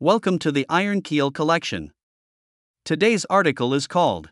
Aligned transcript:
Welcome 0.00 0.38
to 0.40 0.52
the 0.52 0.64
Iron 0.68 1.02
Keel 1.02 1.32
Collection. 1.32 1.90
Today's 2.84 3.24
article 3.24 3.74
is 3.74 3.88
called 3.88 4.30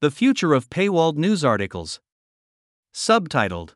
The 0.00 0.10
Future 0.10 0.54
of 0.54 0.70
Paywalled 0.70 1.18
News 1.18 1.44
Articles. 1.44 2.00
Subtitled 2.94 3.74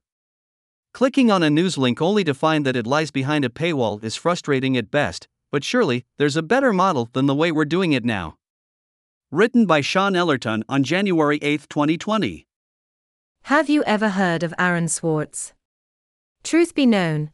Clicking 0.95 1.31
on 1.31 1.43
a 1.43 1.51
news 1.51 1.77
link 1.77 2.01
only 2.01 2.25
to 2.25 2.33
find 2.33 2.65
that 2.65 2.77
it 2.77 2.87
lies 2.87 3.11
behind 3.11 3.45
a 3.45 3.51
paywall 3.51 4.03
is 4.03 4.17
frustrating 4.17 4.75
at 4.79 4.91
best, 4.91 5.29
but 5.53 5.63
surely, 5.63 6.07
there's 6.17 6.35
a 6.35 6.43
better 6.43 6.73
model 6.73 7.11
than 7.13 7.27
the 7.27 7.35
way 7.35 7.53
we're 7.53 7.67
doing 7.67 7.93
it 7.93 8.07
now. 8.07 8.39
Written 9.31 9.67
by 9.67 9.83
Shôn 9.83 10.17
Ellerton 10.17 10.65
on 10.67 10.83
January 10.83 11.39
8, 11.43 11.69
2020. 11.69 12.47
Have 13.43 13.69
you 13.69 13.85
ever 13.85 14.09
heard 14.09 14.43
of 14.43 14.55
Aaron 14.59 14.89
Swartz? 14.89 15.53
Truth 16.43 16.75
be 16.75 16.87
known, 16.87 17.33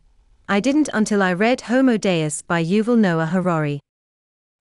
I 0.48 0.61
didn't 0.61 0.90
until 0.93 1.22
I 1.22 1.32
read 1.32 1.62
Homo 1.62 1.96
Deus 1.96 2.42
by 2.42 2.62
Yuval 2.62 2.98
Noah 2.98 3.27
Harari. 3.27 3.80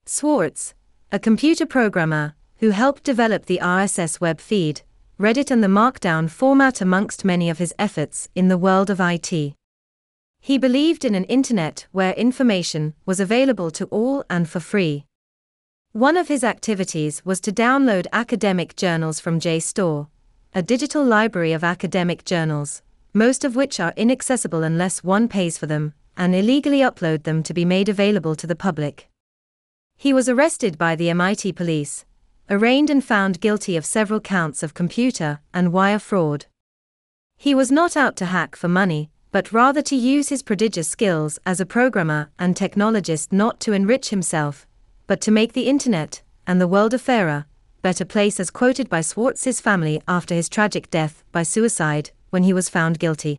Swartz, 0.05 0.73
a 1.11 1.19
computer 1.19 1.65
programmer 1.65 2.35
who 2.57 2.69
helped 2.69 3.03
develop 3.03 3.45
the 3.45 3.59
RSS 3.61 4.21
web 4.21 4.39
feed, 4.39 4.83
Reddit, 5.19 5.49
and 5.49 5.63
the 5.63 5.67
Markdown 5.67 6.29
format 6.29 6.81
amongst 6.81 7.25
many 7.25 7.49
of 7.49 7.57
his 7.57 7.73
efforts 7.79 8.29
in 8.35 8.47
the 8.47 8.57
world 8.57 8.89
of 8.89 9.01
IT. 9.01 9.55
He 10.39 10.57
believed 10.57 11.03
in 11.03 11.15
an 11.15 11.25
internet 11.25 11.87
where 11.91 12.13
information 12.13 12.93
was 13.05 13.19
available 13.19 13.71
to 13.71 13.85
all 13.85 14.23
and 14.29 14.47
for 14.47 14.59
free. 14.59 15.05
One 15.93 16.15
of 16.15 16.27
his 16.27 16.43
activities 16.43 17.25
was 17.25 17.39
to 17.41 17.51
download 17.51 18.07
academic 18.13 18.75
journals 18.75 19.19
from 19.19 19.39
JSTOR, 19.39 20.07
a 20.53 20.61
digital 20.61 21.03
library 21.03 21.53
of 21.53 21.63
academic 21.63 22.23
journals 22.23 22.81
most 23.13 23.43
of 23.43 23.55
which 23.55 23.79
are 23.79 23.93
inaccessible 23.97 24.63
unless 24.63 25.03
one 25.03 25.27
pays 25.27 25.57
for 25.57 25.65
them, 25.65 25.93
and 26.15 26.33
illegally 26.33 26.79
upload 26.79 27.23
them 27.23 27.43
to 27.43 27.53
be 27.53 27.65
made 27.65 27.89
available 27.89 28.35
to 28.35 28.47
the 28.47 28.55
public. 28.55 29.09
He 29.97 30.13
was 30.13 30.29
arrested 30.29 30.77
by 30.77 30.95
the 30.95 31.09
MIT 31.09 31.53
police, 31.53 32.05
arraigned 32.49 32.89
and 32.89 33.03
found 33.03 33.41
guilty 33.41 33.75
of 33.75 33.85
several 33.85 34.19
counts 34.19 34.63
of 34.63 34.73
computer 34.73 35.39
and 35.53 35.73
wire 35.73 35.99
fraud. 35.99 36.45
He 37.37 37.53
was 37.53 37.71
not 37.71 37.97
out 37.97 38.15
to 38.17 38.25
hack 38.25 38.55
for 38.55 38.67
money, 38.67 39.09
but 39.31 39.51
rather 39.51 39.81
to 39.81 39.95
use 39.95 40.29
his 40.29 40.43
prodigious 40.43 40.89
skills 40.89 41.39
as 41.45 41.59
a 41.59 41.65
programmer 41.65 42.29
and 42.37 42.55
technologist 42.55 43.31
not 43.31 43.59
to 43.61 43.73
enrich 43.73 44.09
himself, 44.09 44.67
but 45.07 45.21
to 45.21 45.31
make 45.31 45.53
the 45.53 45.67
internet, 45.67 46.21
and 46.45 46.59
the 46.59 46.67
world 46.67 46.93
a 46.93 46.99
fairer, 46.99 47.45
better 47.81 48.05
place 48.05 48.39
as 48.39 48.49
quoted 48.51 48.89
by 48.89 49.01
Swartz's 49.01 49.61
family 49.61 50.01
after 50.07 50.35
his 50.35 50.49
tragic 50.49 50.89
death 50.89 51.23
by 51.31 51.43
suicide 51.43 52.11
when 52.31 52.43
he 52.43 52.51
was 52.51 52.67
found 52.67 52.97
guilty. 52.97 53.37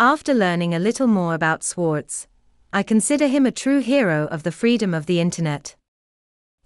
After 0.00 0.32
learning 0.32 0.74
a 0.74 0.78
little 0.78 1.06
more 1.06 1.34
about 1.34 1.62
Swartz, 1.62 2.26
I 2.72 2.82
consider 2.82 3.26
him 3.26 3.44
a 3.46 3.50
true 3.50 3.80
hero 3.80 4.26
of 4.26 4.42
the 4.42 4.52
freedom 4.52 4.94
of 4.94 5.06
the 5.06 5.20
Internet. 5.20 5.76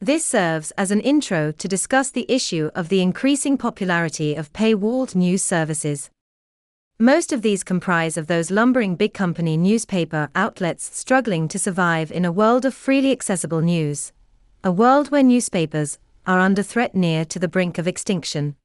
This 0.01 0.25
serves 0.25 0.73
as 0.73 0.91
an 0.91 1.01
intro 1.01 1.53
to 1.53 1.69
discuss 1.69 2.11
the 2.11 2.27
issue 2.29 2.71
of 2.75 2.89
the 2.89 3.01
increasing 3.01 3.57
popularity 3.57 4.35
of 4.35 4.53
paywalled 4.53 5.15
news 5.15 5.45
services. 5.45 6.11
Most 6.99 7.33
of 7.33 7.43
these 7.43 7.65
comprise 7.65 8.17
of 8.17 8.27
those 8.27 8.51
lumbering 8.51 8.97
big 8.97 9.15
company 9.15 9.57
newspaper 9.57 10.29
outlets 10.35 10.97
struggling 10.97 11.49
to 11.49 11.59
survive 11.59 12.13
in 12.13 12.25
a 12.25 12.33
world 12.33 12.65
of 12.65 12.75
freely 12.75 13.13
accessible 13.13 13.61
news, 13.61 14.13
a 14.65 14.71
world 14.71 15.11
where 15.11 15.23
newspapers 15.23 15.99
are 16.27 16.39
under 16.39 16.63
threat 16.63 16.95
near 16.95 17.25
to 17.25 17.39
the 17.39 17.49
brink 17.49 17.79
of 17.79 17.89
extinction. 17.89 18.57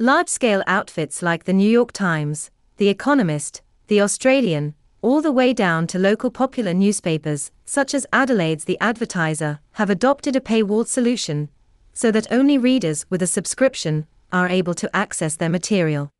Large 0.00 0.28
scale 0.28 0.64
outfits 0.66 1.22
like 1.22 1.44
the 1.44 1.52
New 1.52 1.70
York 1.70 1.92
Times, 1.92 2.50
The 2.78 2.88
Economist, 2.88 3.62
The 3.86 4.00
Australian, 4.00 4.74
all 5.02 5.22
the 5.22 5.30
way 5.30 5.52
down 5.52 5.86
to 5.86 6.00
local 6.00 6.32
popular 6.32 6.74
newspapers, 6.74 7.52
such 7.64 7.94
as 7.94 8.04
Adelaide's 8.12 8.64
The 8.64 8.76
Advertiser, 8.80 9.60
have 9.74 9.90
adopted 9.90 10.34
a 10.34 10.40
paywall 10.40 10.84
solution, 10.84 11.48
so 11.92 12.10
that 12.10 12.26
only 12.32 12.58
readers 12.58 13.06
with 13.08 13.22
a 13.22 13.28
subscription 13.28 14.08
are 14.32 14.48
able 14.48 14.74
to 14.74 14.90
access 14.96 15.36
their 15.36 15.48
material. 15.48 16.10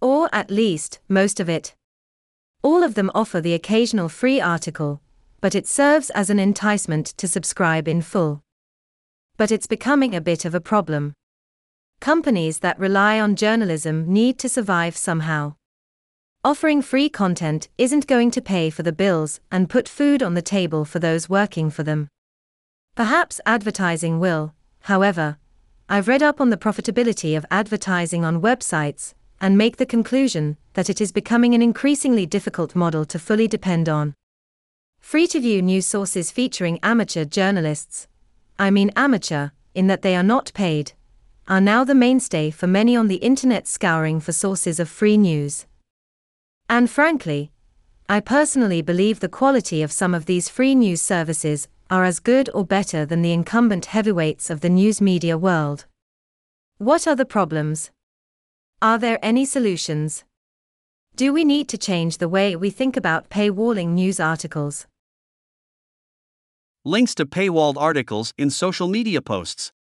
Or 0.00 0.28
at 0.32 0.50
least, 0.50 0.98
most 1.08 1.38
of 1.38 1.48
it. 1.48 1.76
All 2.64 2.82
of 2.82 2.96
them 2.96 3.12
offer 3.14 3.40
the 3.40 3.54
occasional 3.54 4.08
free 4.08 4.40
article, 4.40 5.00
but 5.40 5.54
it 5.54 5.68
serves 5.68 6.10
as 6.10 6.30
an 6.30 6.40
enticement 6.40 7.06
to 7.18 7.28
subscribe 7.28 7.86
in 7.86 8.02
full. 8.02 8.42
But 9.36 9.52
it's 9.52 9.68
becoming 9.68 10.16
a 10.16 10.20
bit 10.20 10.44
of 10.44 10.52
a 10.52 10.60
problem. 10.60 11.14
Companies 12.00 12.60
that 12.60 12.78
rely 12.78 13.18
on 13.20 13.34
journalism 13.34 14.10
need 14.12 14.38
to 14.38 14.48
survive 14.48 14.96
somehow. 14.96 15.54
Offering 16.44 16.80
free 16.80 17.08
content 17.08 17.68
isn't 17.76 18.06
going 18.06 18.30
to 18.30 18.40
pay 18.40 18.70
for 18.70 18.84
the 18.84 18.92
bills 18.92 19.40
and 19.50 19.68
put 19.68 19.88
food 19.88 20.22
on 20.22 20.34
the 20.34 20.42
table 20.42 20.84
for 20.84 21.00
those 21.00 21.28
working 21.28 21.70
for 21.70 21.82
them. 21.82 22.08
Perhaps 22.94 23.40
advertising 23.44 24.20
will, 24.20 24.54
however. 24.82 25.38
I've 25.88 26.06
read 26.06 26.22
up 26.22 26.40
on 26.40 26.50
the 26.50 26.56
profitability 26.56 27.36
of 27.36 27.46
advertising 27.50 28.24
on 28.24 28.42
websites 28.42 29.14
and 29.40 29.58
make 29.58 29.78
the 29.78 29.86
conclusion 29.86 30.56
that 30.74 30.88
it 30.88 31.00
is 31.00 31.12
becoming 31.12 31.54
an 31.54 31.62
increasingly 31.62 32.26
difficult 32.26 32.76
model 32.76 33.04
to 33.06 33.18
fully 33.18 33.48
depend 33.48 33.88
on. 33.88 34.14
Free 35.00 35.26
to 35.28 35.40
view 35.40 35.62
news 35.62 35.86
sources 35.86 36.30
featuring 36.30 36.78
amateur 36.82 37.24
journalists. 37.24 38.06
I 38.58 38.70
mean 38.70 38.92
amateur, 38.94 39.50
in 39.74 39.88
that 39.88 40.02
they 40.02 40.14
are 40.14 40.22
not 40.22 40.52
paid, 40.54 40.92
are 41.48 41.62
now 41.62 41.82
the 41.82 41.94
mainstay 41.94 42.50
for 42.50 42.66
many 42.66 42.94
on 42.94 43.08
the 43.08 43.16
internet 43.16 43.66
scouring 43.66 44.20
for 44.20 44.32
sources 44.32 44.78
of 44.78 44.88
free 44.88 45.16
news. 45.16 45.64
And 46.68 46.90
frankly, 46.90 47.50
I 48.06 48.20
personally 48.20 48.82
believe 48.82 49.20
the 49.20 49.30
quality 49.30 49.82
of 49.82 49.90
some 49.90 50.14
of 50.14 50.26
these 50.26 50.50
free 50.50 50.74
news 50.74 51.00
services 51.00 51.66
are 51.88 52.04
as 52.04 52.20
good 52.20 52.50
or 52.52 52.66
better 52.66 53.06
than 53.06 53.22
the 53.22 53.32
incumbent 53.32 53.86
heavyweights 53.86 54.50
of 54.50 54.60
the 54.60 54.68
news 54.68 55.00
media 55.00 55.38
world. 55.38 55.86
What 56.76 57.06
are 57.06 57.16
the 57.16 57.24
problems? 57.24 57.90
Are 58.82 58.98
there 58.98 59.18
any 59.22 59.46
solutions? 59.46 60.24
Do 61.16 61.32
we 61.32 61.44
need 61.44 61.66
to 61.70 61.78
change 61.78 62.18
the 62.18 62.28
way 62.28 62.54
we 62.56 62.68
think 62.68 62.94
about 62.94 63.30
paywalling 63.30 63.88
news 63.88 64.20
articles? 64.20 64.86
Links 66.84 67.14
to 67.16 67.24
paywalled 67.24 67.76
articles 67.78 68.34
in 68.36 68.50
social 68.50 68.86
media 68.86 69.22
posts. 69.22 69.72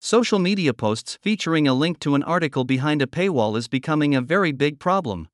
Social 0.00 0.38
media 0.38 0.72
posts 0.72 1.18
featuring 1.22 1.66
a 1.66 1.74
link 1.74 1.98
to 1.98 2.14
an 2.14 2.22
article 2.22 2.62
behind 2.64 3.02
a 3.02 3.06
paywall 3.06 3.58
is 3.58 3.66
becoming 3.66 4.14
a 4.14 4.20
very 4.20 4.52
big 4.52 4.78
problem. 4.78 5.28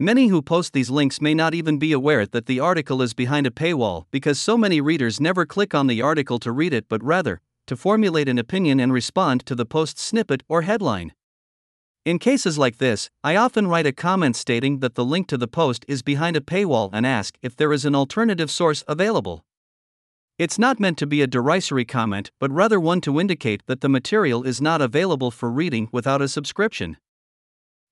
Many 0.00 0.26
who 0.28 0.42
post 0.42 0.72
these 0.72 0.90
links 0.90 1.20
may 1.20 1.32
not 1.32 1.54
even 1.54 1.78
be 1.78 1.92
aware 1.92 2.26
that 2.26 2.46
the 2.46 2.58
article 2.58 3.00
is 3.02 3.14
behind 3.14 3.46
a 3.46 3.52
paywall 3.52 4.06
because 4.10 4.40
so 4.40 4.58
many 4.58 4.80
readers 4.80 5.20
never 5.20 5.46
click 5.46 5.76
on 5.76 5.86
the 5.86 6.02
article 6.02 6.40
to 6.40 6.50
read 6.50 6.72
it 6.72 6.86
but 6.88 7.02
rather, 7.04 7.40
to 7.68 7.76
formulate 7.76 8.28
an 8.28 8.38
opinion 8.38 8.80
and 8.80 8.92
respond 8.92 9.46
to 9.46 9.54
the 9.54 9.66
post 9.66 9.96
snippet 9.96 10.42
or 10.48 10.62
headline. 10.62 11.12
In 12.04 12.18
cases 12.18 12.58
like 12.58 12.78
this, 12.78 13.10
I 13.22 13.36
often 13.36 13.68
write 13.68 13.86
a 13.86 13.92
comment 13.92 14.34
stating 14.34 14.80
that 14.80 14.96
the 14.96 15.04
link 15.04 15.28
to 15.28 15.36
the 15.36 15.46
post 15.48 15.84
is 15.86 16.02
behind 16.02 16.36
a 16.36 16.40
paywall 16.40 16.90
and 16.92 17.06
ask 17.06 17.38
if 17.42 17.54
there 17.54 17.72
is 17.72 17.84
an 17.84 17.94
alternative 17.94 18.50
source 18.50 18.82
available. 18.88 19.44
It's 20.38 20.56
not 20.56 20.78
meant 20.78 20.96
to 20.98 21.06
be 21.06 21.20
a 21.20 21.26
derisory 21.26 21.84
comment, 21.84 22.30
but 22.38 22.52
rather 22.52 22.78
one 22.78 23.00
to 23.00 23.18
indicate 23.18 23.66
that 23.66 23.80
the 23.80 23.88
material 23.88 24.44
is 24.44 24.60
not 24.60 24.80
available 24.80 25.32
for 25.32 25.50
reading 25.50 25.88
without 25.90 26.22
a 26.22 26.28
subscription. 26.28 26.96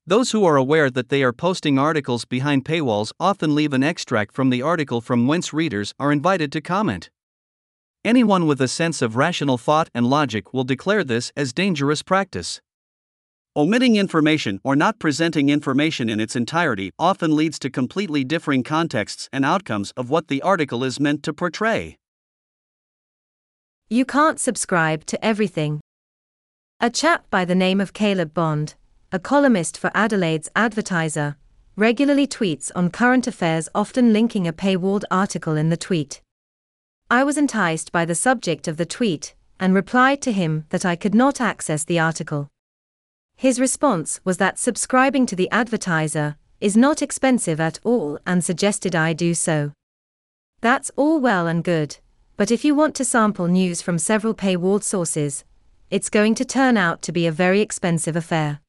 Those 0.06 0.30
who 0.30 0.44
are 0.44 0.54
aware 0.54 0.88
that 0.88 1.08
they 1.08 1.24
are 1.24 1.32
posting 1.32 1.76
articles 1.76 2.24
behind 2.24 2.64
paywalls 2.64 3.10
often 3.18 3.56
leave 3.56 3.72
an 3.72 3.82
extract 3.82 4.32
from 4.32 4.50
the 4.50 4.62
article 4.62 5.00
from 5.00 5.26
whence 5.26 5.52
readers 5.52 5.92
are 5.98 6.12
invited 6.12 6.52
to 6.52 6.60
comment. 6.60 7.10
Anyone 8.04 8.46
with 8.46 8.60
a 8.60 8.68
sense 8.68 9.02
of 9.02 9.16
rational 9.16 9.58
thought 9.58 9.90
and 9.92 10.06
logic 10.08 10.54
will 10.54 10.62
declare 10.62 11.02
this 11.02 11.32
as 11.36 11.52
dangerous 11.52 12.04
practice. 12.04 12.60
Omitting 13.56 13.96
information 13.96 14.60
or 14.62 14.76
not 14.76 15.00
presenting 15.00 15.48
information 15.48 16.08
in 16.08 16.20
its 16.20 16.36
entirety 16.36 16.92
often 16.96 17.34
leads 17.34 17.58
to 17.58 17.70
completely 17.70 18.22
differing 18.22 18.62
contexts 18.62 19.28
and 19.32 19.44
outcomes 19.44 19.90
of 19.96 20.10
what 20.10 20.28
the 20.28 20.40
article 20.42 20.84
is 20.84 21.00
meant 21.00 21.24
to 21.24 21.32
portray. 21.32 21.96
You 23.88 24.04
can't 24.04 24.40
subscribe 24.40 25.06
to 25.06 25.24
everything. 25.24 25.80
A 26.80 26.90
chap 26.90 27.30
by 27.30 27.44
the 27.44 27.54
name 27.54 27.80
of 27.80 27.92
Caleb 27.92 28.34
Bond, 28.34 28.74
a 29.12 29.20
columnist 29.20 29.78
for 29.78 29.92
Adelaide's 29.94 30.50
Advertiser, 30.56 31.36
regularly 31.76 32.26
tweets 32.26 32.72
on 32.74 32.90
current 32.90 33.28
affairs, 33.28 33.68
often 33.76 34.12
linking 34.12 34.48
a 34.48 34.52
paywalled 34.52 35.04
article 35.08 35.56
in 35.56 35.68
the 35.68 35.76
tweet. 35.76 36.20
I 37.08 37.22
was 37.22 37.38
enticed 37.38 37.92
by 37.92 38.04
the 38.04 38.16
subject 38.16 38.66
of 38.66 38.76
the 38.76 38.86
tweet 38.86 39.36
and 39.60 39.72
replied 39.72 40.20
to 40.22 40.32
him 40.32 40.64
that 40.70 40.84
I 40.84 40.96
could 40.96 41.14
not 41.14 41.40
access 41.40 41.84
the 41.84 42.00
article. 42.00 42.48
His 43.36 43.60
response 43.60 44.18
was 44.24 44.38
that 44.38 44.58
subscribing 44.58 45.26
to 45.26 45.36
the 45.36 45.50
advertiser 45.52 46.34
is 46.60 46.76
not 46.76 47.02
expensive 47.02 47.60
at 47.60 47.78
all 47.84 48.18
and 48.26 48.42
suggested 48.42 48.96
I 48.96 49.12
do 49.12 49.32
so. 49.32 49.70
That's 50.60 50.90
all 50.96 51.20
well 51.20 51.46
and 51.46 51.62
good, 51.62 51.98
but 52.36 52.50
if 52.50 52.64
you 52.64 52.74
want 52.74 52.94
to 52.94 53.04
sample 53.04 53.48
news 53.48 53.80
from 53.80 53.98
several 53.98 54.34
paywalled 54.34 54.82
sources, 54.82 55.44
it's 55.90 56.10
going 56.10 56.34
to 56.34 56.44
turn 56.44 56.76
out 56.76 57.00
to 57.02 57.12
be 57.12 57.26
a 57.26 57.32
very 57.32 57.60
expensive 57.60 58.16
affair. 58.16 58.60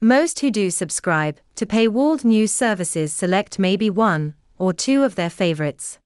Most 0.00 0.40
who 0.40 0.50
do 0.50 0.70
subscribe 0.70 1.40
to 1.56 1.66
paywalled 1.66 2.24
news 2.24 2.52
services 2.52 3.12
select 3.12 3.58
maybe 3.58 3.90
one 3.90 4.34
or 4.58 4.72
two 4.72 5.02
of 5.02 5.14
their 5.14 5.30
favorites. 5.30 5.98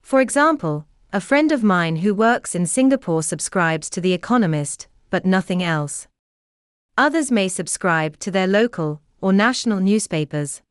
For 0.00 0.20
example, 0.20 0.86
a 1.12 1.20
friend 1.20 1.52
of 1.52 1.62
mine 1.62 1.96
who 1.96 2.14
works 2.14 2.54
in 2.54 2.66
Singapore 2.66 3.22
subscribes 3.22 3.90
to 3.90 4.00
The 4.00 4.14
Economist, 4.14 4.88
but 5.10 5.26
nothing 5.26 5.62
else. 5.62 6.08
Others 6.96 7.30
may 7.30 7.48
subscribe 7.48 8.18
to 8.20 8.30
their 8.30 8.46
local 8.46 9.00
or 9.20 9.32
national 9.32 9.80
newspapers. 9.80 10.62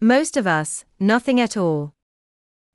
Most 0.00 0.36
of 0.36 0.46
us, 0.46 0.84
nothing 0.98 1.40
at 1.40 1.56
all. 1.56 1.94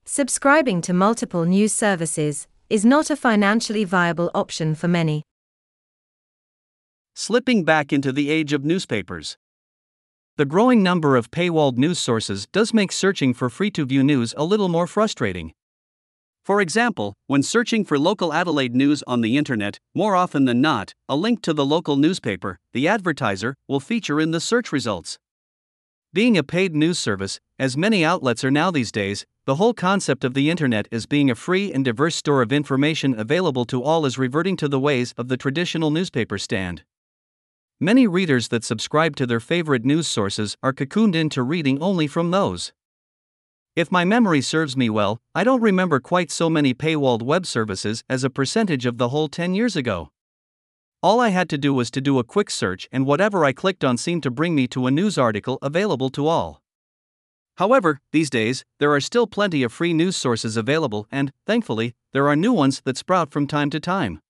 Subscribing 0.09 0.79
to 0.83 0.93
multiple 0.93 1.43
news 1.43 1.73
services 1.73 2.47
is 2.69 2.85
not 2.85 3.09
a 3.09 3.15
financially 3.17 3.83
viable 3.83 4.31
option 4.33 4.73
for 4.73 4.87
many. 4.87 5.21
Slipping 7.13 7.65
back 7.65 7.91
into 7.91 8.13
the 8.13 8.29
age 8.29 8.53
of 8.53 8.63
newspapers. 8.63 9.37
The 10.37 10.45
growing 10.45 10.81
number 10.81 11.17
of 11.17 11.29
paywalled 11.29 11.77
news 11.77 11.99
sources 11.99 12.47
does 12.53 12.73
make 12.73 12.93
searching 12.93 13.33
for 13.33 13.49
free 13.49 13.69
to 13.71 13.85
view 13.85 14.01
news 14.01 14.33
a 14.37 14.45
little 14.45 14.69
more 14.69 14.87
frustrating. 14.87 15.51
For 16.45 16.61
example, 16.61 17.13
when 17.25 17.43
searching 17.43 17.83
for 17.83 17.99
local 17.99 18.31
Adelaide 18.31 18.73
news 18.73 19.03
on 19.07 19.19
the 19.19 19.35
internet, 19.35 19.77
more 19.93 20.15
often 20.15 20.45
than 20.45 20.61
not, 20.61 20.93
a 21.09 21.17
link 21.17 21.41
to 21.41 21.53
the 21.53 21.65
local 21.65 21.97
newspaper, 21.97 22.57
the 22.71 22.87
advertiser, 22.87 23.55
will 23.67 23.81
feature 23.81 24.21
in 24.21 24.31
the 24.31 24.39
search 24.39 24.71
results. 24.71 25.17
Being 26.13 26.37
a 26.37 26.43
paid 26.43 26.73
news 26.73 26.97
service, 26.97 27.41
as 27.59 27.75
many 27.75 28.05
outlets 28.05 28.45
are 28.45 28.51
now 28.51 28.71
these 28.71 28.93
days, 28.93 29.25
the 29.47 29.55
whole 29.55 29.73
concept 29.73 30.25
of 30.25 30.33
the 30.33 30.49
internet 30.49 30.89
as 30.91 31.05
being 31.05 31.31
a 31.31 31.35
free 31.35 31.71
and 31.71 31.85
diverse 31.85 32.17
store 32.17 32.41
of 32.41 32.51
information 32.51 33.17
available 33.17 33.63
to 33.63 33.81
all 33.81 34.05
is 34.05 34.17
reverting 34.17 34.57
to 34.57 34.67
the 34.67 34.77
ways 34.77 35.13
of 35.17 35.29
the 35.29 35.37
traditional 35.37 35.89
newspaper 35.89 36.37
stand. 36.37 36.83
Many 37.79 38.07
readers 38.07 38.49
that 38.49 38.65
subscribe 38.65 39.15
to 39.15 39.25
their 39.25 39.39
favorite 39.39 39.85
news 39.85 40.05
sources 40.05 40.57
are 40.61 40.73
cocooned 40.73 41.15
into 41.15 41.43
reading 41.43 41.81
only 41.81 42.07
from 42.07 42.31
those. 42.31 42.73
If 43.73 43.89
my 43.89 44.03
memory 44.03 44.41
serves 44.41 44.75
me 44.75 44.89
well, 44.89 45.21
I 45.33 45.45
don't 45.45 45.61
remember 45.61 46.01
quite 46.01 46.29
so 46.29 46.49
many 46.49 46.73
paywalled 46.73 47.21
web 47.21 47.45
services 47.45 48.03
as 48.09 48.25
a 48.25 48.29
percentage 48.29 48.85
of 48.85 48.97
the 48.97 49.09
whole 49.09 49.29
10 49.29 49.53
years 49.53 49.77
ago. 49.77 50.09
All 51.01 51.21
I 51.21 51.29
had 51.29 51.47
to 51.51 51.57
do 51.57 51.73
was 51.73 51.89
to 51.91 52.01
do 52.01 52.19
a 52.19 52.25
quick 52.25 52.49
search, 52.49 52.89
and 52.91 53.05
whatever 53.05 53.45
I 53.45 53.53
clicked 53.53 53.85
on 53.85 53.95
seemed 53.95 54.23
to 54.23 54.31
bring 54.31 54.55
me 54.55 54.67
to 54.67 54.87
a 54.87 54.91
news 54.91 55.17
article 55.17 55.57
available 55.61 56.09
to 56.09 56.27
all. 56.27 56.61
However, 57.57 57.99
these 58.11 58.29
days, 58.29 58.63
there 58.79 58.93
are 58.93 59.01
still 59.01 59.25
plenty 59.25 59.63
of 59.63 59.73
free 59.73 59.91
news 59.91 60.15
sources 60.15 60.57
available, 60.57 61.07
and, 61.11 61.31
thankfully, 61.45 61.95
there 62.13 62.27
are 62.27 62.35
new 62.35 62.53
ones 62.53 62.81
that 62.85 62.97
sprout 62.97 63.31
from 63.31 63.47
time 63.47 63.71
to 63.71 63.79
time. 63.79 64.21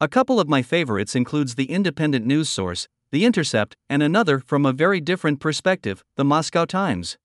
A 0.00 0.08
couple 0.08 0.38
of 0.38 0.48
my 0.48 0.62
favorites 0.62 1.16
includes 1.16 1.56
the 1.56 1.70
independent 1.70 2.24
news 2.24 2.48
source, 2.48 2.86
The 3.10 3.24
Intercept, 3.24 3.76
and 3.88 4.02
another 4.02 4.38
from 4.38 4.64
a 4.64 4.72
very 4.72 5.00
different 5.00 5.40
perspective, 5.40 6.04
the 6.16 6.24
Moscow 6.24 6.64
Times. 6.64 7.18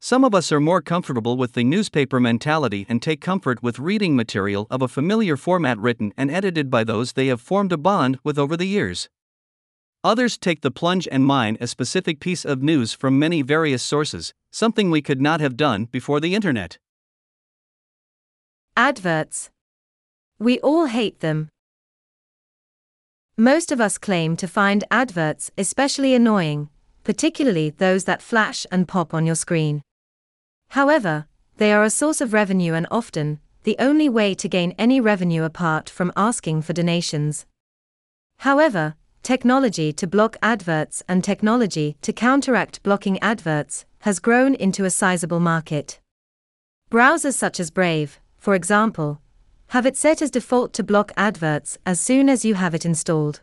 Some 0.00 0.24
of 0.24 0.34
us 0.34 0.50
are 0.50 0.60
more 0.60 0.82
comfortable 0.82 1.36
with 1.36 1.52
the 1.52 1.64
newspaper 1.64 2.18
mentality 2.18 2.84
and 2.88 3.00
take 3.00 3.20
comfort 3.20 3.62
with 3.62 3.78
reading 3.78 4.16
material 4.16 4.66
of 4.68 4.82
a 4.82 4.88
familiar 4.88 5.36
format 5.36 5.78
written 5.78 6.12
and 6.16 6.30
edited 6.30 6.70
by 6.70 6.84
those 6.84 7.12
they 7.12 7.28
have 7.28 7.40
formed 7.40 7.72
a 7.72 7.78
bond 7.78 8.18
with 8.24 8.38
over 8.38 8.56
the 8.56 8.66
years. 8.66 9.08
Others 10.04 10.36
take 10.36 10.60
the 10.60 10.70
plunge 10.70 11.08
and 11.10 11.24
mine 11.24 11.56
a 11.62 11.66
specific 11.66 12.20
piece 12.20 12.44
of 12.44 12.62
news 12.62 12.92
from 12.92 13.18
many 13.18 13.40
various 13.40 13.82
sources, 13.82 14.34
something 14.50 14.90
we 14.90 15.00
could 15.00 15.20
not 15.20 15.40
have 15.40 15.56
done 15.56 15.86
before 15.86 16.20
the 16.20 16.34
internet. 16.34 16.76
Adverts. 18.76 19.50
We 20.38 20.58
all 20.58 20.86
hate 20.86 21.20
them. 21.20 21.48
Most 23.38 23.72
of 23.72 23.80
us 23.80 23.96
claim 23.96 24.36
to 24.36 24.46
find 24.46 24.84
adverts 24.90 25.50
especially 25.56 26.14
annoying, 26.14 26.68
particularly 27.02 27.70
those 27.70 28.04
that 28.04 28.20
flash 28.20 28.66
and 28.70 28.86
pop 28.86 29.14
on 29.14 29.24
your 29.24 29.34
screen. 29.34 29.80
However, 30.68 31.26
they 31.56 31.72
are 31.72 31.82
a 31.82 31.88
source 31.88 32.20
of 32.20 32.34
revenue 32.34 32.74
and 32.74 32.86
often, 32.90 33.40
the 33.62 33.76
only 33.78 34.10
way 34.10 34.34
to 34.34 34.48
gain 34.48 34.74
any 34.76 35.00
revenue 35.00 35.44
apart 35.44 35.88
from 35.88 36.12
asking 36.14 36.60
for 36.60 36.74
donations. 36.74 37.46
However, 38.38 38.96
technology 39.24 39.90
to 39.90 40.06
block 40.06 40.36
adverts 40.42 41.02
and 41.08 41.24
technology 41.24 41.96
to 42.02 42.12
counteract 42.12 42.82
blocking 42.82 43.18
adverts 43.20 43.86
has 44.00 44.20
grown 44.20 44.54
into 44.54 44.84
a 44.84 44.90
sizable 44.90 45.40
market. 45.40 45.98
Browsers 46.90 47.32
such 47.32 47.58
as 47.58 47.70
Brave, 47.70 48.20
for 48.36 48.54
example, 48.54 49.22
have 49.68 49.86
it 49.86 49.96
set 49.96 50.20
as 50.20 50.30
default 50.30 50.74
to 50.74 50.84
block 50.84 51.10
adverts 51.16 51.78
as 51.86 51.98
soon 51.98 52.28
as 52.28 52.44
you 52.44 52.54
have 52.54 52.74
it 52.74 52.84
installed. 52.84 53.40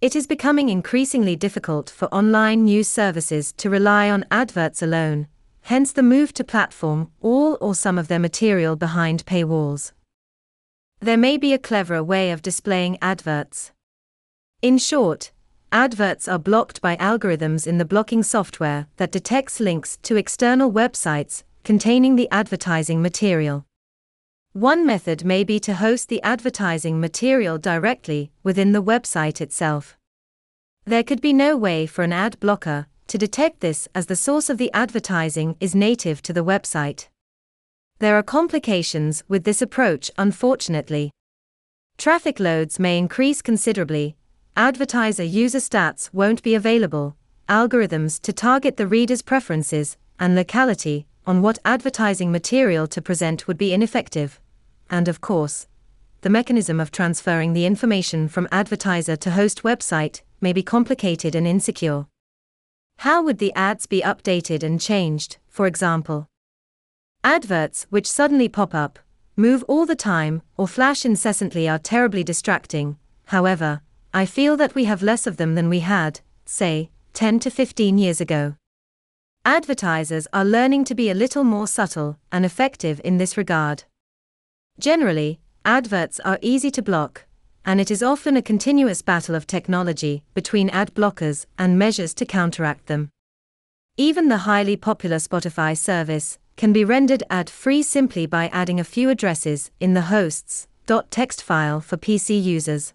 It 0.00 0.14
is 0.14 0.28
becoming 0.28 0.68
increasingly 0.68 1.34
difficult 1.34 1.90
for 1.90 2.06
online 2.14 2.64
news 2.64 2.86
services 2.86 3.52
to 3.54 3.68
rely 3.68 4.08
on 4.08 4.24
adverts 4.30 4.80
alone, 4.80 5.26
hence 5.62 5.90
the 5.90 6.04
move 6.04 6.32
to 6.34 6.44
platform 6.44 7.10
all 7.20 7.58
or 7.60 7.74
some 7.74 7.98
of 7.98 8.06
their 8.06 8.20
material 8.20 8.76
behind 8.76 9.26
paywalls. 9.26 9.90
There 11.00 11.16
may 11.16 11.36
be 11.36 11.52
a 11.52 11.58
cleverer 11.58 12.04
way 12.04 12.30
of 12.30 12.42
displaying 12.42 12.96
adverts. 13.02 13.72
In 14.64 14.78
short, 14.78 15.30
adverts 15.72 16.26
are 16.26 16.38
blocked 16.38 16.80
by 16.80 16.96
algorithms 16.96 17.66
in 17.66 17.76
the 17.76 17.84
blocking 17.84 18.22
software 18.22 18.86
that 18.96 19.12
detects 19.12 19.60
links 19.60 19.98
to 20.04 20.16
external 20.16 20.72
websites 20.72 21.42
containing 21.64 22.16
the 22.16 22.30
advertising 22.30 23.02
material. 23.02 23.66
One 24.54 24.86
method 24.86 25.22
may 25.22 25.44
be 25.44 25.60
to 25.60 25.74
host 25.74 26.08
the 26.08 26.22
advertising 26.22 26.98
material 26.98 27.58
directly 27.58 28.32
within 28.42 28.72
the 28.72 28.82
website 28.82 29.42
itself. 29.42 29.98
There 30.86 31.02
could 31.02 31.20
be 31.20 31.34
no 31.34 31.58
way 31.58 31.84
for 31.84 32.02
an 32.02 32.14
ad 32.14 32.40
blocker 32.40 32.86
to 33.08 33.18
detect 33.18 33.60
this 33.60 33.86
as 33.94 34.06
the 34.06 34.16
source 34.16 34.48
of 34.48 34.56
the 34.56 34.72
advertising 34.72 35.56
is 35.60 35.74
native 35.74 36.22
to 36.22 36.32
the 36.32 36.44
website. 36.52 37.08
There 37.98 38.16
are 38.16 38.22
complications 38.22 39.24
with 39.28 39.44
this 39.44 39.60
approach, 39.60 40.10
unfortunately. 40.16 41.10
Traffic 41.98 42.40
loads 42.40 42.78
may 42.78 42.96
increase 42.96 43.42
considerably, 43.42 44.16
advertiser 44.56 45.24
user 45.24 45.58
stats 45.58 46.10
won't 46.12 46.42
be 46.42 46.54
available, 46.54 47.16
algorithms 47.48 48.20
to 48.22 48.32
target 48.32 48.76
the 48.76 48.86
reader's 48.86 49.22
preferences 49.22 49.96
and 50.18 50.34
locality 50.34 51.06
on 51.26 51.42
what 51.42 51.58
advertising 51.64 52.30
material 52.30 52.86
to 52.86 53.02
present 53.02 53.46
would 53.48 53.58
be 53.58 53.72
ineffective 53.72 54.40
and 54.90 55.08
of 55.08 55.20
course, 55.20 55.66
the 56.20 56.30
mechanism 56.30 56.80
of 56.80 56.90
transferring 56.90 57.52
the 57.52 57.66
information 57.66 58.28
from 58.28 58.48
advertiser 58.52 59.16
to 59.16 59.30
host 59.32 59.62
website 59.62 60.22
may 60.40 60.52
be 60.52 60.62
complicated 60.62 61.34
and 61.34 61.46
insecure. 61.46 62.06
How 62.98 63.22
would 63.22 63.38
the 63.38 63.52
ads 63.54 63.86
be 63.86 64.02
updated 64.02 64.62
and 64.62 64.80
changed, 64.80 65.38
for 65.48 65.66
example? 65.66 66.28
Adverts 67.22 67.86
which 67.90 68.06
suddenly 68.06 68.48
pop 68.48 68.74
up, 68.74 68.98
move 69.36 69.64
all 69.66 69.86
the 69.86 69.96
time, 69.96 70.42
or 70.56 70.68
flash 70.68 71.04
incessantly 71.04 71.68
are 71.68 71.78
terribly 71.78 72.22
distracting. 72.22 72.96
However, 73.26 73.80
I 74.16 74.26
feel 74.26 74.56
that 74.58 74.76
we 74.76 74.84
have 74.84 75.02
less 75.02 75.26
of 75.26 75.38
them 75.38 75.56
than 75.56 75.68
we 75.68 75.80
had, 75.80 76.20
say, 76.46 76.90
10 77.14 77.40
to 77.40 77.50
15 77.50 77.98
years 77.98 78.20
ago. 78.20 78.54
Advertisers 79.44 80.28
are 80.32 80.44
learning 80.44 80.84
to 80.84 80.94
be 80.94 81.10
a 81.10 81.14
little 81.14 81.42
more 81.42 81.66
subtle 81.66 82.16
and 82.30 82.44
effective 82.44 83.00
in 83.02 83.18
this 83.18 83.36
regard. 83.36 83.82
Generally, 84.78 85.40
adverts 85.64 86.20
are 86.20 86.38
easy 86.42 86.70
to 86.70 86.80
block, 86.80 87.26
and 87.64 87.80
it 87.80 87.90
is 87.90 88.04
often 88.04 88.36
a 88.36 88.42
continuous 88.42 89.02
battle 89.02 89.34
of 89.34 89.48
technology 89.48 90.22
between 90.32 90.70
ad 90.70 90.94
blockers 90.94 91.46
and 91.58 91.76
measures 91.76 92.14
to 92.14 92.24
counteract 92.24 92.86
them. 92.86 93.10
Even 93.96 94.28
the 94.28 94.46
highly 94.46 94.76
popular 94.76 95.16
Spotify 95.16 95.76
service 95.76 96.38
can 96.56 96.72
be 96.72 96.84
rendered 96.84 97.24
ad 97.30 97.50
free 97.50 97.82
simply 97.82 98.26
by 98.26 98.46
adding 98.52 98.78
a 98.78 98.84
few 98.84 99.10
addresses 99.10 99.72
in 99.80 99.94
the 99.94 100.02
hosts.txt 100.02 101.42
file 101.42 101.80
for 101.80 101.96
PC 101.96 102.40
users. 102.40 102.94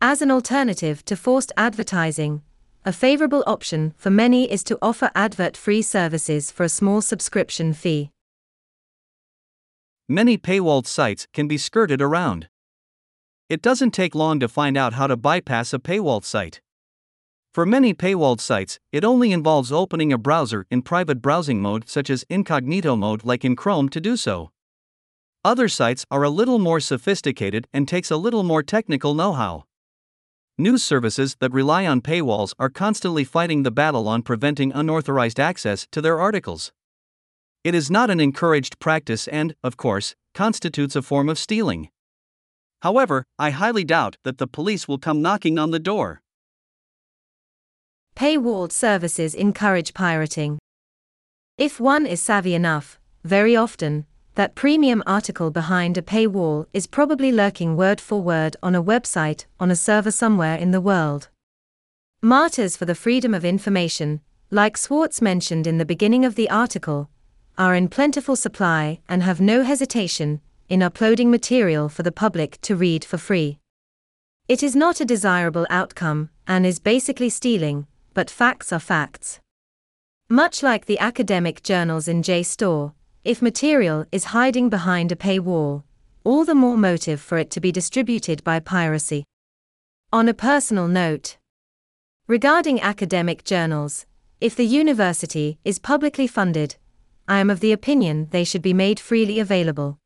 As 0.00 0.22
an 0.22 0.30
alternative 0.30 1.04
to 1.04 1.16
forced 1.16 1.52
advertising, 1.56 2.42
a 2.84 2.92
favorable 2.92 3.44
option 3.46 3.94
for 3.96 4.10
many 4.10 4.50
is 4.50 4.64
to 4.64 4.78
offer 4.80 5.10
advert 5.14 5.56
free 5.56 5.82
services 5.82 6.50
for 6.50 6.64
a 6.64 6.68
small 6.68 7.00
subscription 7.00 7.72
fee 7.72 8.10
many 10.10 10.36
paywalled 10.36 10.88
sites 10.88 11.28
can 11.32 11.46
be 11.46 11.56
skirted 11.56 12.02
around. 12.02 12.48
It 13.48 13.62
doesn't 13.62 13.92
take 13.92 14.12
long 14.12 14.40
to 14.40 14.48
find 14.48 14.76
out 14.76 14.94
how 14.94 15.06
to 15.06 15.16
bypass 15.16 15.72
a 15.72 15.78
paywalled 15.78 16.24
site. 16.24 16.60
For 17.54 17.64
many 17.64 17.94
paywalled 17.94 18.40
sites, 18.40 18.80
it 18.90 19.04
only 19.04 19.30
involves 19.30 19.70
opening 19.70 20.12
a 20.12 20.18
browser 20.18 20.66
in 20.68 20.82
private 20.82 21.22
browsing 21.22 21.62
mode, 21.62 21.88
such 21.88 22.10
as 22.10 22.24
incognito 22.28 22.96
mode, 22.96 23.24
like 23.24 23.44
in 23.44 23.54
Chrome, 23.54 23.88
to 23.90 24.00
do 24.00 24.16
so. 24.16 24.50
Other 25.44 25.68
sites 25.68 26.04
are 26.10 26.24
a 26.24 26.30
little 26.30 26.58
more 26.58 26.80
sophisticated 26.80 27.68
and 27.72 27.86
takes 27.86 28.10
a 28.10 28.16
little 28.16 28.42
more 28.42 28.64
technical 28.64 29.14
know-how. 29.14 29.64
News 30.60 30.82
services 30.82 31.36
that 31.40 31.54
rely 31.54 31.86
on 31.86 32.02
paywalls 32.02 32.52
are 32.58 32.68
constantly 32.68 33.24
fighting 33.24 33.62
the 33.62 33.70
battle 33.70 34.06
on 34.06 34.20
preventing 34.20 34.72
unauthorized 34.72 35.40
access 35.40 35.86
to 35.90 36.02
their 36.02 36.20
articles. 36.20 36.70
It 37.64 37.74
is 37.74 37.90
not 37.90 38.10
an 38.10 38.20
encouraged 38.20 38.78
practice 38.78 39.26
and, 39.28 39.54
of 39.64 39.78
course, 39.78 40.14
constitutes 40.34 40.94
a 40.94 41.00
form 41.00 41.30
of 41.30 41.38
stealing. 41.38 41.88
However, 42.82 43.24
I 43.38 43.52
highly 43.52 43.84
doubt 43.84 44.18
that 44.24 44.36
the 44.36 44.46
police 44.46 44.86
will 44.86 44.98
come 44.98 45.22
knocking 45.22 45.58
on 45.58 45.70
the 45.70 45.78
door. 45.78 46.20
Paywalled 48.14 48.70
services 48.70 49.34
encourage 49.34 49.94
pirating. 49.94 50.58
If 51.56 51.80
one 51.80 52.04
is 52.04 52.20
savvy 52.20 52.54
enough, 52.54 53.00
very 53.24 53.56
often, 53.56 54.04
that 54.34 54.54
premium 54.54 55.02
article 55.06 55.50
behind 55.50 55.98
a 55.98 56.02
paywall 56.02 56.66
is 56.72 56.86
probably 56.86 57.32
lurking 57.32 57.76
word 57.76 58.00
for 58.00 58.22
word 58.22 58.56
on 58.62 58.74
a 58.74 58.82
website 58.82 59.44
on 59.58 59.70
a 59.70 59.76
server 59.76 60.10
somewhere 60.10 60.56
in 60.56 60.70
the 60.70 60.80
world. 60.80 61.28
Martyrs 62.22 62.76
for 62.76 62.84
the 62.84 62.94
freedom 62.94 63.34
of 63.34 63.44
information, 63.44 64.20
like 64.50 64.76
Swartz 64.76 65.20
mentioned 65.20 65.66
in 65.66 65.78
the 65.78 65.84
beginning 65.84 66.24
of 66.24 66.34
the 66.34 66.50
article, 66.50 67.08
are 67.58 67.74
in 67.74 67.88
plentiful 67.88 68.36
supply 68.36 69.00
and 69.08 69.22
have 69.22 69.40
no 69.40 69.62
hesitation 69.62 70.40
in 70.68 70.82
uploading 70.82 71.30
material 71.30 71.88
for 71.88 72.02
the 72.02 72.12
public 72.12 72.60
to 72.62 72.76
read 72.76 73.04
for 73.04 73.18
free. 73.18 73.58
It 74.48 74.62
is 74.62 74.76
not 74.76 75.00
a 75.00 75.04
desirable 75.04 75.66
outcome 75.70 76.30
and 76.46 76.64
is 76.64 76.78
basically 76.78 77.28
stealing, 77.28 77.86
but 78.14 78.30
facts 78.30 78.72
are 78.72 78.80
facts. 78.80 79.40
Much 80.28 80.62
like 80.62 80.86
the 80.86 80.98
academic 80.98 81.62
journals 81.62 82.06
in 82.06 82.22
JSTOR, 82.22 82.92
if 83.22 83.42
material 83.42 84.06
is 84.10 84.32
hiding 84.32 84.70
behind 84.70 85.12
a 85.12 85.16
paywall, 85.16 85.82
all 86.24 86.44
the 86.44 86.54
more 86.54 86.76
motive 86.76 87.20
for 87.20 87.36
it 87.36 87.50
to 87.50 87.60
be 87.60 87.70
distributed 87.70 88.42
by 88.44 88.58
piracy. 88.58 89.24
On 90.10 90.26
a 90.26 90.34
personal 90.34 90.88
note, 90.88 91.36
regarding 92.26 92.80
academic 92.80 93.44
journals, 93.44 94.06
if 94.40 94.56
the 94.56 94.64
university 94.64 95.58
is 95.64 95.78
publicly 95.78 96.26
funded, 96.26 96.76
I 97.28 97.40
am 97.40 97.50
of 97.50 97.60
the 97.60 97.72
opinion 97.72 98.28
they 98.30 98.42
should 98.42 98.62
be 98.62 98.72
made 98.72 98.98
freely 98.98 99.38
available. 99.38 99.98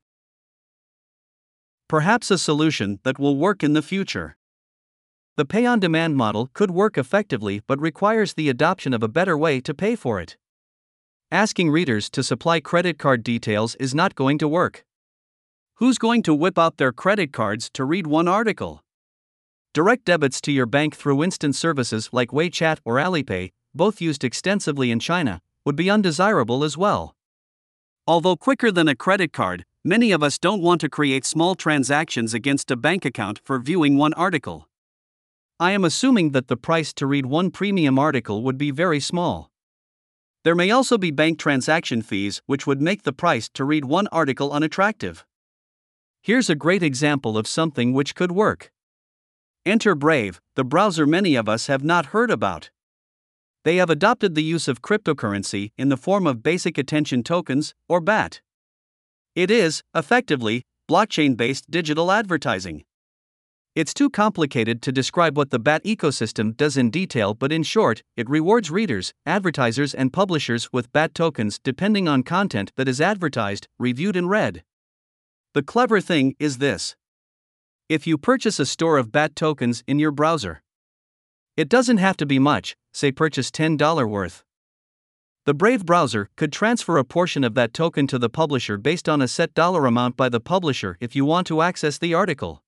Perhaps 1.88 2.32
a 2.32 2.38
solution 2.38 2.98
that 3.04 3.20
will 3.20 3.36
work 3.36 3.62
in 3.62 3.74
the 3.74 3.82
future. 3.82 4.36
The 5.36 5.44
pay 5.44 5.66
on 5.66 5.78
demand 5.78 6.16
model 6.16 6.50
could 6.52 6.72
work 6.72 6.98
effectively 6.98 7.60
but 7.66 7.80
requires 7.80 8.34
the 8.34 8.48
adoption 8.48 8.92
of 8.92 9.04
a 9.04 9.08
better 9.08 9.38
way 9.38 9.60
to 9.60 9.72
pay 9.72 9.94
for 9.94 10.20
it. 10.20 10.36
Asking 11.34 11.72
readers 11.72 12.08
to 12.10 12.22
supply 12.22 12.60
credit 12.60 12.96
card 12.96 13.24
details 13.24 13.74
is 13.80 13.92
not 13.92 14.14
going 14.14 14.38
to 14.38 14.46
work. 14.46 14.84
Who's 15.78 15.98
going 15.98 16.22
to 16.22 16.32
whip 16.32 16.56
out 16.56 16.76
their 16.76 16.92
credit 16.92 17.32
cards 17.32 17.68
to 17.70 17.84
read 17.84 18.06
one 18.06 18.28
article? 18.28 18.84
Direct 19.72 20.04
debits 20.04 20.40
to 20.42 20.52
your 20.52 20.66
bank 20.66 20.94
through 20.94 21.24
instant 21.24 21.56
services 21.56 22.08
like 22.12 22.30
WeChat 22.30 22.78
or 22.84 22.98
Alipay, 22.98 23.50
both 23.74 24.00
used 24.00 24.22
extensively 24.22 24.92
in 24.92 25.00
China, 25.00 25.40
would 25.64 25.74
be 25.74 25.90
undesirable 25.90 26.62
as 26.62 26.78
well. 26.78 27.16
Although 28.06 28.36
quicker 28.36 28.70
than 28.70 28.86
a 28.86 28.94
credit 28.94 29.32
card, 29.32 29.64
many 29.82 30.12
of 30.12 30.22
us 30.22 30.38
don't 30.38 30.62
want 30.62 30.80
to 30.82 30.88
create 30.88 31.26
small 31.26 31.56
transactions 31.56 32.32
against 32.32 32.70
a 32.70 32.76
bank 32.76 33.04
account 33.04 33.40
for 33.42 33.58
viewing 33.58 33.96
one 33.96 34.14
article. 34.14 34.68
I 35.58 35.72
am 35.72 35.84
assuming 35.84 36.30
that 36.30 36.46
the 36.46 36.56
price 36.56 36.92
to 36.92 37.08
read 37.08 37.26
one 37.26 37.50
premium 37.50 37.98
article 37.98 38.44
would 38.44 38.56
be 38.56 38.70
very 38.70 39.00
small. 39.00 39.50
There 40.44 40.54
may 40.54 40.70
also 40.70 40.98
be 40.98 41.10
bank 41.10 41.38
transaction 41.38 42.02
fees, 42.02 42.42
which 42.44 42.66
would 42.66 42.80
make 42.80 43.02
the 43.02 43.14
price 43.14 43.48
to 43.54 43.64
read 43.64 43.86
one 43.86 44.06
article 44.08 44.52
unattractive. 44.52 45.24
Here's 46.22 46.50
a 46.50 46.54
great 46.54 46.82
example 46.82 47.38
of 47.38 47.48
something 47.48 47.94
which 47.94 48.14
could 48.14 48.30
work. 48.30 48.70
Enter 49.64 49.94
Brave, 49.94 50.42
the 50.54 50.64
browser 50.64 51.06
many 51.06 51.34
of 51.34 51.48
us 51.48 51.66
have 51.68 51.82
not 51.82 52.06
heard 52.06 52.30
about. 52.30 52.70
They 53.64 53.76
have 53.76 53.88
adopted 53.88 54.34
the 54.34 54.42
use 54.42 54.68
of 54.68 54.82
cryptocurrency 54.82 55.72
in 55.78 55.88
the 55.88 55.96
form 55.96 56.26
of 56.26 56.42
Basic 56.42 56.76
Attention 56.76 57.22
Tokens, 57.22 57.74
or 57.88 58.00
BAT. 58.00 58.42
It 59.34 59.50
is, 59.50 59.82
effectively, 59.94 60.64
blockchain 60.86 61.34
based 61.38 61.70
digital 61.70 62.12
advertising. 62.12 62.84
It's 63.74 63.92
too 63.92 64.08
complicated 64.08 64.82
to 64.82 64.92
describe 64.92 65.36
what 65.36 65.50
the 65.50 65.58
BAT 65.58 65.82
ecosystem 65.82 66.56
does 66.56 66.76
in 66.76 66.90
detail, 66.90 67.34
but 67.34 67.50
in 67.50 67.64
short, 67.64 68.04
it 68.16 68.30
rewards 68.30 68.70
readers, 68.70 69.12
advertisers, 69.26 69.92
and 69.92 70.12
publishers 70.12 70.72
with 70.72 70.92
BAT 70.92 71.12
tokens 71.12 71.58
depending 71.58 72.06
on 72.06 72.22
content 72.22 72.70
that 72.76 72.86
is 72.86 73.00
advertised, 73.00 73.66
reviewed, 73.76 74.14
and 74.14 74.30
read. 74.30 74.62
The 75.54 75.62
clever 75.64 76.00
thing 76.00 76.36
is 76.38 76.58
this 76.58 76.94
if 77.88 78.06
you 78.06 78.16
purchase 78.16 78.60
a 78.60 78.66
store 78.66 78.96
of 78.96 79.10
BAT 79.10 79.34
tokens 79.34 79.82
in 79.88 79.98
your 79.98 80.12
browser, 80.12 80.62
it 81.56 81.68
doesn't 81.68 81.98
have 81.98 82.16
to 82.18 82.26
be 82.26 82.38
much, 82.38 82.76
say 82.92 83.10
purchase 83.10 83.50
$10 83.50 84.08
worth. 84.08 84.44
The 85.46 85.54
Brave 85.54 85.84
browser 85.84 86.30
could 86.36 86.52
transfer 86.52 86.96
a 86.96 87.04
portion 87.04 87.42
of 87.42 87.54
that 87.54 87.74
token 87.74 88.06
to 88.06 88.20
the 88.20 88.30
publisher 88.30 88.78
based 88.78 89.08
on 89.08 89.20
a 89.20 89.26
set 89.26 89.52
dollar 89.52 89.84
amount 89.84 90.16
by 90.16 90.28
the 90.28 90.40
publisher 90.40 90.96
if 91.00 91.16
you 91.16 91.24
want 91.24 91.48
to 91.48 91.60
access 91.60 91.98
the 91.98 92.14
article. 92.14 92.63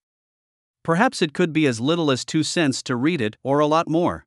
Perhaps 0.87 1.21
it 1.21 1.33
could 1.33 1.53
be 1.53 1.67
as 1.67 1.81
little 1.81 2.13
as 2.13 2.25
2 2.25 2.45
cents 2.45 2.81
to 2.85 2.95
read 2.95 3.21
it 3.21 3.37
or 3.43 3.59
a 3.59 3.67
lot 3.67 3.89
more. 3.89 4.25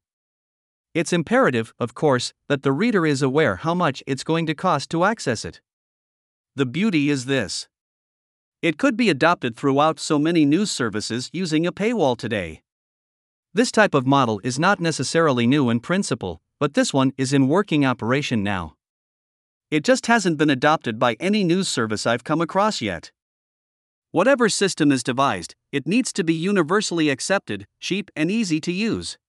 It's 0.93 1.13
imperative, 1.13 1.73
of 1.79 1.93
course, 1.93 2.33
that 2.49 2.63
the 2.63 2.73
reader 2.73 3.05
is 3.05 3.21
aware 3.21 3.55
how 3.55 3.73
much 3.73 4.03
it's 4.05 4.25
going 4.25 4.45
to 4.47 4.53
cost 4.53 4.89
to 4.89 5.05
access 5.05 5.45
it. 5.45 5.61
The 6.57 6.65
beauty 6.65 7.09
is 7.09 7.27
this 7.27 7.69
it 8.61 8.77
could 8.77 8.97
be 8.97 9.09
adopted 9.09 9.55
throughout 9.55 10.01
so 10.01 10.19
many 10.19 10.43
news 10.43 10.69
services 10.69 11.29
using 11.31 11.65
a 11.65 11.71
paywall 11.71 12.17
today. 12.17 12.61
This 13.53 13.71
type 13.71 13.93
of 13.93 14.05
model 14.05 14.41
is 14.43 14.59
not 14.59 14.81
necessarily 14.81 15.47
new 15.47 15.69
in 15.69 15.79
principle, 15.79 16.41
but 16.59 16.73
this 16.73 16.93
one 16.93 17.13
is 17.17 17.31
in 17.31 17.47
working 17.47 17.85
operation 17.85 18.43
now. 18.43 18.75
It 19.71 19.85
just 19.85 20.07
hasn't 20.07 20.37
been 20.37 20.49
adopted 20.49 20.99
by 20.99 21.15
any 21.21 21.45
news 21.45 21.69
service 21.69 22.05
I've 22.05 22.25
come 22.25 22.41
across 22.41 22.81
yet. 22.81 23.13
Whatever 24.11 24.49
system 24.49 24.91
is 24.91 25.03
devised, 25.03 25.53
it 25.71 25.85
needs 25.85 26.11
to 26.13 26.23
be 26.23 26.33
universally 26.33 27.11
accepted, 27.11 27.67
cheap, 27.79 28.09
and 28.15 28.31
easy 28.31 28.59
to 28.59 28.71
use. 28.71 29.19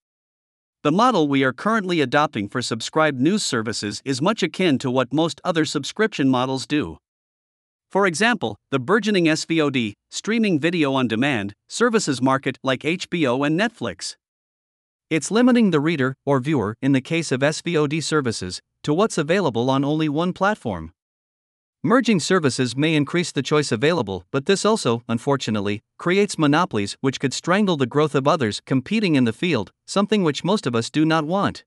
The 0.83 0.91
model 0.91 1.29
we 1.29 1.45
are 1.45 1.53
currently 1.53 2.01
adopting 2.01 2.49
for 2.49 2.63
subscribed 2.63 3.21
news 3.21 3.43
services 3.43 4.01
is 4.07 4.23
much 4.23 4.43
akin 4.43 4.79
to 4.79 4.91
what 4.91 5.13
most 5.13 5.39
other 5.45 5.67
subscription 5.67 6.31
models 6.31 6.67
do. 6.67 6.97
For 7.91 8.07
example, 8.07 8.57
the 8.71 8.79
burgeoning 8.79 9.27
SVOD, 9.27 9.93
streaming 10.11 10.59
video 10.59 10.95
on 10.95 11.09
demand, 11.09 11.53
services 11.69 12.23
market 12.23 12.57
like 12.63 12.81
HBO 12.81 13.47
and 13.47 13.61
Netflix. 13.61 14.17
It's 15.11 15.31
limiting 15.31 15.73
the 15.73 15.81
reader, 15.81 16.15
or 16.25 16.41
viewer, 16.41 16.75
in 16.81 16.93
the 16.93 17.03
case 17.03 17.31
of 17.31 17.41
SVOD 17.41 18.03
services, 18.03 18.63
to 18.85 18.95
what's 18.95 19.19
available 19.19 19.69
on 19.69 19.85
only 19.85 20.09
one 20.09 20.33
platform. 20.33 20.93
Merging 21.83 22.21
services 22.21 22.77
may 22.77 22.95
increase 22.95 23.33
the 23.33 23.43
choice 23.43 23.73
available, 23.73 24.27
but 24.31 24.45
this 24.45 24.67
also, 24.67 25.03
unfortunately, 25.09 25.81
creates 25.99 26.37
monopolies 26.39 26.99
which 27.01 27.19
could 27.19 27.33
strangle 27.33 27.79
the 27.79 27.87
growth 27.87 28.15
of 28.15 28.29
others 28.29 28.61
competing 28.67 29.15
in 29.15 29.25
the 29.25 29.33
field, 29.33 29.73
something 29.87 30.23
which 30.23 30.45
most 30.45 30.67
of 30.67 30.77
us 30.77 30.91
do 30.91 31.07
not 31.07 31.25
want. 31.25 31.65